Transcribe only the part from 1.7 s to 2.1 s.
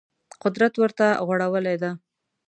ده